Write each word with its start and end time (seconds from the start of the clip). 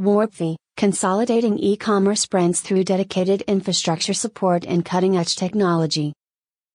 Warpfy, 0.00 0.54
consolidating 0.76 1.58
e-commerce 1.58 2.24
brands 2.24 2.60
through 2.60 2.84
dedicated 2.84 3.42
infrastructure 3.48 4.14
support 4.14 4.64
and 4.64 4.84
cutting-edge 4.84 5.34
technology. 5.34 6.12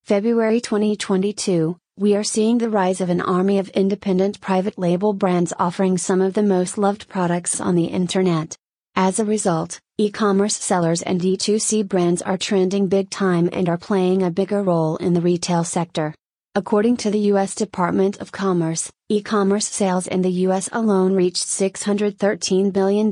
February 0.04 0.60
2022, 0.60 1.74
we 1.96 2.14
are 2.14 2.22
seeing 2.22 2.58
the 2.58 2.68
rise 2.68 3.00
of 3.00 3.08
an 3.08 3.22
army 3.22 3.58
of 3.58 3.70
independent 3.70 4.42
private 4.42 4.78
label 4.78 5.14
brands 5.14 5.54
offering 5.58 5.96
some 5.96 6.20
of 6.20 6.34
the 6.34 6.42
most 6.42 6.76
loved 6.76 7.08
products 7.08 7.62
on 7.62 7.74
the 7.74 7.86
internet. 7.86 8.58
As 8.94 9.18
a 9.18 9.24
result, 9.24 9.80
e-commerce 9.96 10.56
sellers 10.56 11.00
and 11.00 11.18
D2C 11.18 11.88
brands 11.88 12.20
are 12.20 12.36
trending 12.36 12.88
big 12.88 13.08
time 13.08 13.48
and 13.54 13.70
are 13.70 13.78
playing 13.78 14.22
a 14.22 14.30
bigger 14.30 14.62
role 14.62 14.98
in 14.98 15.14
the 15.14 15.22
retail 15.22 15.64
sector. 15.64 16.14
According 16.56 16.98
to 16.98 17.10
the 17.10 17.18
U.S. 17.34 17.56
Department 17.56 18.20
of 18.20 18.30
Commerce, 18.30 18.88
e 19.08 19.20
commerce 19.20 19.66
sales 19.66 20.06
in 20.06 20.22
the 20.22 20.30
U.S. 20.46 20.68
alone 20.70 21.12
reached 21.12 21.44
$613 21.44 22.72
billion 22.72 23.06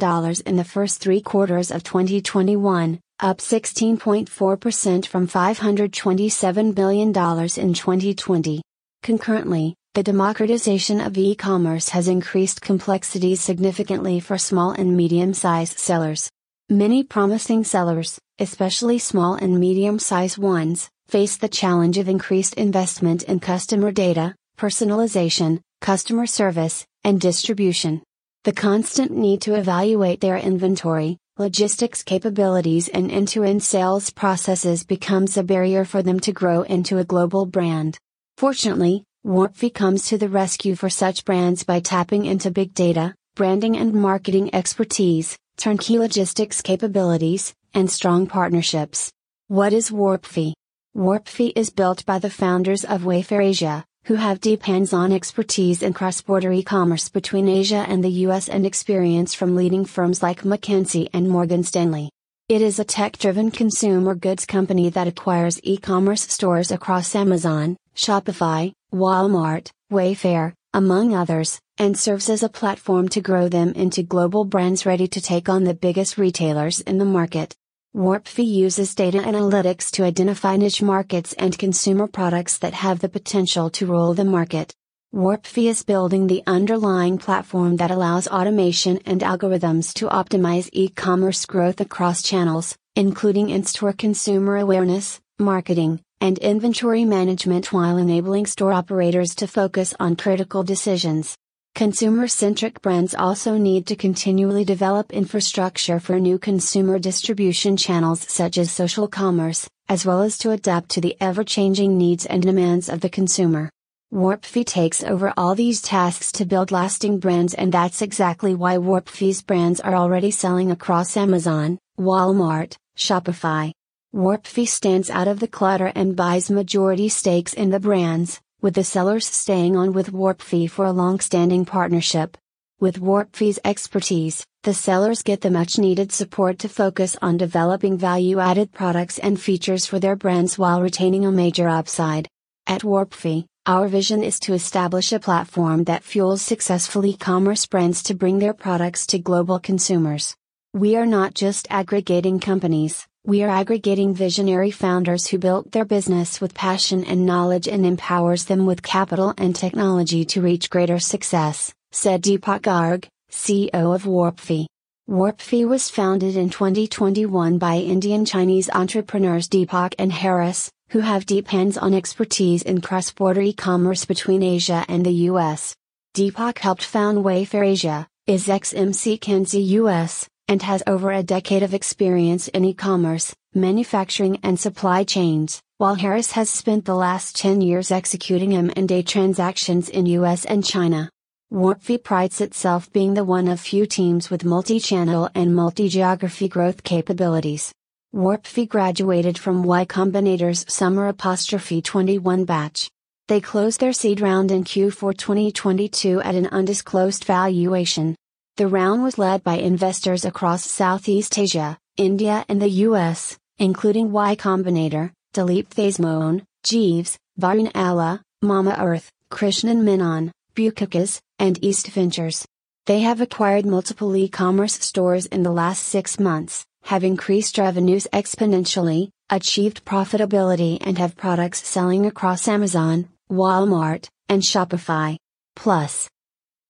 in 0.47 0.57
the 0.57 0.63
first 0.63 1.01
three 1.01 1.21
quarters 1.21 1.73
of 1.73 1.83
2021, 1.83 3.01
up 3.19 3.39
16.4% 3.39 5.07
from 5.07 5.27
$527 5.27 6.75
billion 6.77 7.09
in 7.09 7.75
2020. 7.75 8.63
Concurrently, 9.03 9.75
the 9.95 10.05
democratization 10.05 11.01
of 11.01 11.19
e 11.19 11.35
commerce 11.35 11.89
has 11.89 12.07
increased 12.07 12.61
complexities 12.61 13.41
significantly 13.41 14.21
for 14.21 14.39
small 14.39 14.71
and 14.71 14.97
medium 14.97 15.35
sized 15.35 15.81
sellers. 15.81 16.31
Many 16.71 17.03
promising 17.03 17.65
sellers, 17.65 18.21
especially 18.39 18.99
small 18.99 19.35
and 19.35 19.59
medium 19.59 19.99
sized 19.99 20.39
ones, 20.39 20.89
face 21.13 21.37
the 21.37 21.47
challenge 21.47 21.99
of 21.99 22.09
increased 22.09 22.55
investment 22.55 23.23
in 23.25 23.39
customer 23.39 23.93
data, 23.93 24.35
personalization, 24.57 25.61
customer 25.83 26.25
service, 26.25 26.87
and 27.05 27.21
distribution. 27.21 28.03
The 28.45 28.53
constant 28.55 29.11
need 29.11 29.43
to 29.43 29.55
evaluate 29.55 30.23
their 30.23 30.39
inventory, 30.39 31.19
logistics 31.37 32.03
capabilities, 32.03 32.89
and 32.89 33.11
end 33.11 33.29
to 33.29 33.45
end 33.45 33.63
sales 33.63 34.09
processes 34.09 34.85
becomes 34.85 35.37
a 35.37 35.43
barrier 35.43 35.85
for 35.85 36.03
them 36.03 36.19
to 36.21 36.33
grow 36.33 36.63
into 36.63 36.97
a 36.97 37.05
global 37.05 37.45
brand. 37.45 37.99
Fortunately, 38.39 39.05
Warpfy 39.27 39.75
comes 39.75 40.07
to 40.07 40.17
the 40.17 40.31
rescue 40.31 40.75
for 40.75 40.89
such 40.89 41.27
brands 41.27 41.63
by 41.63 41.81
tapping 41.81 42.25
into 42.25 42.51
big 42.51 42.73
data, 42.73 43.15
branding 43.35 43.77
and 43.77 43.93
marketing 43.93 44.55
expertise, 44.55 45.37
turnkey 45.59 45.99
logistics 45.99 46.63
capabilities, 46.63 47.53
and 47.75 47.91
strong 47.91 48.27
partnerships. 48.27 49.13
What 49.49 49.75
is 49.75 49.91
Warpfy? 49.91 50.55
Warpfy 50.95 51.55
is 51.57 51.71
built 51.71 52.05
by 52.05 52.19
the 52.19 52.29
founders 52.29 52.85
of 52.85 53.05
Wayfair 53.05 53.43
Asia, 53.43 53.83
who 54.05 54.17
have 54.17 54.43
deep 54.43 54.65
hands 54.65 54.93
on 54.93 55.11
expertise 55.11 55.83
in 55.83 55.95
cross 55.95 56.21
border 56.21 56.53
e 56.53 56.63
commerce 56.63 57.09
between 57.09 57.49
Asia 57.49 57.87
and 57.89 58.05
the 58.05 58.27
US 58.27 58.47
and 58.47 58.67
experience 58.67 59.33
from 59.33 59.57
leading 59.57 59.87
firms 59.87 60.23
like 60.23 60.43
McKinsey 60.43 61.09
and 61.15 61.31
Morgan 61.31 61.63
Stanley. 61.63 62.11
It 62.51 62.61
is 62.61 62.79
a 62.79 62.85
tech 62.85 63.17
driven 63.17 63.51
consumer 63.51 64.15
goods 64.15 64.45
company 64.45 64.91
that 64.91 65.09
acquires 65.09 65.59
e 65.63 65.79
commerce 65.79 66.31
stores 66.31 66.71
across 66.71 67.15
Amazon, 67.15 67.79
Shopify, 67.97 68.75
Walmart, 68.93 69.71
Wayfair, 69.91 70.53
among 70.75 71.15
others, 71.15 71.59
and 71.79 71.99
serves 71.99 72.29
as 72.29 72.43
a 72.43 72.51
platform 72.51 73.09
to 73.09 73.23
grow 73.23 73.49
them 73.49 73.73
into 73.73 74.03
global 74.03 74.45
brands 74.45 74.85
ready 74.85 75.09
to 75.09 75.23
take 75.23 75.49
on 75.49 75.65
the 75.65 75.73
biggest 75.73 76.19
retailers 76.19 76.83
in 76.83 76.99
the 76.99 77.07
market. 77.07 77.55
Warpfy 77.95 78.47
uses 78.47 78.95
data 78.95 79.19
analytics 79.19 79.91
to 79.91 80.05
identify 80.05 80.57
niche 80.57 80.81
markets 80.81 81.35
and 81.35 81.59
consumer 81.59 82.07
products 82.07 82.57
that 82.57 82.73
have 82.73 83.01
the 83.01 83.09
potential 83.11 83.69
to 83.69 83.85
rule 83.85 84.15
the 84.15 84.25
market. 84.25 84.75
Warpfy 85.15 85.69
is 85.69 85.83
building 85.83 86.27
the 86.27 86.43
underlying 86.47 87.19
platform 87.19 87.77
that 87.77 87.91
allows 87.91 88.27
automation 88.29 88.99
and 89.05 89.21
algorithms 89.21 89.93
to 89.93 90.09
optimize 90.09 90.71
e 90.73 90.89
commerce 90.89 91.45
growth 91.45 91.83
across 91.83 92.23
channels, 92.23 92.79
including 92.97 93.51
in 93.51 93.63
store 93.63 93.93
consumer 93.93 94.57
awareness, 94.57 95.21
marketing, 95.39 96.01
and 96.23 96.39
inventory 96.39 97.05
management 97.05 97.75
while 97.75 97.99
enabling 97.99 98.47
store 98.47 98.73
operators 98.73 99.35
to 99.35 99.47
focus 99.47 99.93
on 100.01 100.17
critical 100.17 100.63
decisions. 100.63 101.37
Consumer 101.75 102.29
centric 102.29 102.83
brands 102.83 103.15
also 103.15 103.57
need 103.57 103.87
to 103.87 103.97
continually 103.97 104.63
develop 104.63 105.11
infrastructure 105.11 105.99
for 105.99 106.21
new 106.21 106.39
consumer 106.39 106.99
distribution 106.99 107.79
channels 107.79 108.21
such 108.31 108.59
as 108.59 108.71
social 108.71 109.09
commerce, 109.09 109.67
as 109.89 110.05
well 110.05 110.21
as 110.21 110.37
to 110.37 110.51
adapt 110.51 110.91
to 110.91 111.01
the 111.01 111.17
ever 111.19 111.43
changing 111.43 111.97
needs 111.97 112.27
and 112.27 112.43
demands 112.43 112.91
of 112.91 113.01
the 113.01 113.09
consumer. 113.09 113.71
Warpfy 114.13 114.67
takes 114.67 115.03
over 115.03 115.33
all 115.35 115.55
these 115.55 115.81
tasks 115.81 116.31
to 116.33 116.45
build 116.45 116.71
lasting 116.71 117.19
brands, 117.19 117.55
and 117.55 117.73
that's 117.73 118.03
exactly 118.03 118.55
why 118.55 118.77
Warpfy's 118.77 119.41
brands 119.41 119.81
are 119.81 119.95
already 119.95 120.31
selling 120.31 120.71
across 120.71 121.17
Amazon, 121.17 121.79
Walmart, 121.99 122.77
Shopify. 122.99 123.73
Warpfy 124.15 124.69
stands 124.69 125.09
out 125.09 125.27
of 125.27 125.41
the 125.41 125.49
clutter 125.49 125.91
and 125.95 126.15
buys 126.15 126.51
majority 126.51 127.09
stakes 127.09 127.55
in 127.55 127.71
the 127.71 127.81
brands, 127.81 128.43
with 128.63 128.75
the 128.75 128.85
sellers 128.85 129.27
staying 129.27 129.77
on 129.77 129.93
with 129.93 130.13
Warpfy 130.13 130.71
for 130.71 130.85
a 130.85 130.93
long 130.93 131.19
standing 131.19 131.65
partnership. 131.65 132.39
With 132.79 133.01
Warpfy's 133.01 133.59
expertise, 133.65 134.47
the 134.63 134.73
sellers 134.73 135.23
get 135.23 135.41
the 135.41 135.51
much 135.51 135.79
needed 135.79 136.13
support 136.13 136.61
to 136.61 136.69
focus 136.69 137.17
on 137.21 137.37
developing 137.37 137.99
value 137.99 138.39
added 138.39 138.71
products 138.73 139.19
and 139.19 139.41
features 139.41 139.85
for 139.85 139.99
their 139.99 140.15
brands 140.15 140.57
while 140.59 140.81
retaining 140.81 141.27
a 141.27 141.33
major 141.33 141.69
upside. 141.69 142.29
At 142.69 142.83
Warpfy, 142.83 143.47
our 143.67 143.89
vision 143.89 144.23
is 144.23 144.39
to 144.41 144.55
establish 144.55 145.13
a 145.13 145.19
platform 145.19 145.83
that 145.85 146.05
fuels 146.05 146.43
successful 146.43 147.05
e 147.05 147.17
commerce 147.17 147.67
brands 147.67 148.01
to 148.05 148.15
bring 148.15 148.39
their 148.39 148.55
products 148.55 149.07
to 149.09 149.19
global 149.19 149.59
consumers. 149.59 150.37
We 150.73 150.97
are 150.97 151.07
not 151.07 151.35
just 151.35 151.67
aggregating 151.69 152.39
companies, 152.39 153.09
we 153.25 153.45
are 153.45 153.49
aggregating 153.49 154.13
visionary 154.13 154.73
founders 154.73 155.29
who 155.29 155.39
built 155.39 155.71
their 155.71 155.85
business 155.85 156.41
with 156.41 156.55
passion 156.55 157.05
and 157.05 157.25
knowledge 157.25 157.69
and 157.69 157.87
empowers 157.87 158.47
them 158.47 158.67
with 158.67 158.83
capital 158.83 159.33
and 159.39 159.55
technology 159.55 160.25
to 160.25 160.43
reach 160.43 160.69
greater 160.69 160.99
success, 160.99 161.73
said 161.93 162.21
Deepak 162.21 162.63
Garg, 162.63 163.07
CEO 163.31 163.95
of 163.95 164.03
Warpfy. 164.03 164.67
Warpfy 165.09 165.69
was 165.69 165.89
founded 165.89 166.37
in 166.37 166.51
2021 166.51 167.59
by 167.59 167.77
Indian 167.77 168.25
Chinese 168.25 168.69
entrepreneurs 168.71 169.49
Deepak 169.49 169.95
and 170.01 170.13
Harris, 170.13 170.73
who 170.89 170.99
have 170.99 171.25
deep 171.25 171.47
hands 171.47 171.79
on 171.79 171.95
expertise 171.95 172.63
in 172.63 172.81
cross 172.81 173.13
border 173.13 173.43
e 173.43 173.53
commerce 173.53 174.05
between 174.05 174.43
Asia 174.43 174.85
and 174.89 175.07
the 175.07 175.31
US. 175.31 175.77
Deepak 176.15 176.59
helped 176.59 176.85
found 176.85 177.19
Wayfair 177.25 177.65
Asia, 177.65 178.09
is 178.27 178.49
ex 178.49 178.75
MC 178.75 179.19
US, 179.55 180.29
and 180.49 180.63
has 180.63 180.83
over 180.87 181.11
a 181.13 181.23
decade 181.23 181.63
of 181.63 181.75
experience 181.75 182.49
in 182.49 182.65
e 182.65 182.75
commerce, 182.75 183.35
manufacturing, 183.55 184.39
and 184.43 184.59
supply 184.59 185.05
chains, 185.05 185.63
while 185.79 185.95
Harris 185.95 186.33
has 186.33 186.51
spent 186.51 186.85
the 186.85 186.95
last 186.95 187.37
10 187.37 187.61
years 187.61 187.91
executing 187.91 188.55
M&A 188.55 189.03
transactions 189.03 189.89
in 189.89 190.07
US 190.07 190.45
and 190.45 190.65
China. 190.65 191.11
Warpfy 191.53 192.03
prides 192.03 192.41
itself 192.41 192.91
being 192.93 193.15
the 193.15 193.25
one 193.25 193.47
of 193.47 193.61
few 193.61 193.85
teams 193.85 194.31
with 194.31 194.45
multi 194.45 194.81
channel 194.81 195.29
and 195.35 195.55
multi 195.55 195.89
geography 195.89 196.49
growth 196.49 196.83
capabilities. 196.83 197.73
Warpfy 198.15 198.69
graduated 198.69 199.39
from 199.39 199.63
Y 199.63 199.85
Combinator's 199.85 200.65
Summer 200.73 201.09
Apostrophe 201.09 201.83
21 201.83 202.45
batch. 202.45 202.91
They 203.29 203.41
closed 203.41 203.81
their 203.81 203.93
seed 203.93 204.21
round 204.21 204.51
in 204.51 204.65
Q4 204.65 205.17
2022 205.17 206.21
at 206.21 206.35
an 206.35 206.47
undisclosed 206.49 207.25
valuation. 207.25 208.15
The 208.57 208.69
round 208.69 209.03
was 209.03 209.17
led 209.17 209.43
by 209.43 209.55
investors 209.55 210.27
across 210.27 210.63
Southeast 210.63 211.39
Asia, 211.39 211.79
India, 211.97 212.45
and 212.51 212.61
the 212.61 212.69
US, 212.87 213.39
including 213.59 214.13
Y 214.13 214.37
Combinator, 214.37 215.11
Dileep 215.33 215.69
Thesmoan, 215.69 216.45
Jeeves, 216.63 217.17
Varun 217.41 217.73
Alagh, 217.73 218.21
Mamaearth, 218.45 219.09
Krishnan 219.31 219.85
Menon, 219.85 220.33
BukuKas, 220.55 221.23
and 221.39 221.59
East 221.65 221.87
Ventures. 221.89 222.47
They 222.85 223.01
have 223.01 223.23
acquired 223.23 223.65
multiple 223.65 224.15
e 224.15 224.29
commerce 224.29 224.75
stores 224.75 225.25
in 225.25 225.43
the 225.45 225.51
last 225.51 225.85
six 225.85 226.21
months, 226.21 226.67
have 226.83 227.05
increased 227.05 227.57
revenues 227.57 228.07
exponentially, 228.13 229.09
achieved 229.31 229.87
profitability, 229.87 230.77
and 230.83 230.99
have 230.99 231.17
products 231.17 231.67
selling 231.67 232.05
across 232.05 232.47
Amazon, 232.47 233.09
Walmart, 233.31 234.09
and 234.29 234.43
Shopify. 234.43 235.17
Plus, 235.57 236.11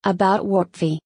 about 0.04 0.46
Warpfy. 0.46 0.98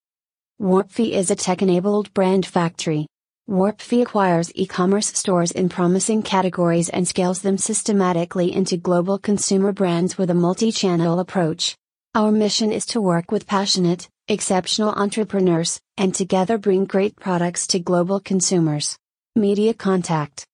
Warpfy 0.60 1.10
is 1.10 1.30
a 1.30 1.36
tech 1.36 1.60
enabled 1.60 2.14
brand 2.14 2.46
factory. 2.46 3.06
Warpfy 3.46 4.00
acquires 4.00 4.50
e 4.54 4.64
commerce 4.64 5.08
stores 5.08 5.50
in 5.50 5.68
promising 5.68 6.22
categories 6.22 6.88
and 6.88 7.06
scales 7.06 7.42
them 7.42 7.58
systematically 7.58 8.54
into 8.54 8.78
global 8.78 9.18
consumer 9.18 9.72
brands 9.72 10.16
with 10.16 10.30
a 10.30 10.34
multi 10.34 10.72
channel 10.72 11.20
approach. 11.20 11.76
Our 12.14 12.32
mission 12.32 12.72
is 12.72 12.86
to 12.86 13.02
work 13.02 13.30
with 13.30 13.46
passionate, 13.46 14.08
exceptional 14.28 14.94
entrepreneurs, 14.94 15.78
and 15.98 16.14
together 16.14 16.56
bring 16.56 16.86
great 16.86 17.16
products 17.16 17.66
to 17.66 17.78
global 17.78 18.18
consumers. 18.18 18.96
Media 19.34 19.74
contact 19.74 20.46